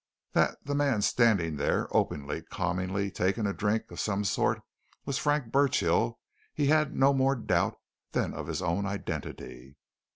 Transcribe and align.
That 0.33 0.57
the 0.65 0.73
man 0.73 1.03
standing 1.03 1.57
there, 1.57 1.87
openly, 1.95 2.41
calmly, 2.41 3.11
taking 3.11 3.45
a 3.45 3.53
drink 3.53 3.91
of 3.91 3.99
some 3.99 4.23
sort, 4.23 4.63
was 5.05 5.19
Frank 5.19 5.51
Burchill 5.51 6.19
he 6.55 6.65
had 6.65 6.95
no 6.95 7.13
more 7.13 7.35
doubt 7.35 7.77
than 8.13 8.33
of 8.33 8.47
his 8.47 8.63
own 8.63 8.87
identity. 8.87 9.75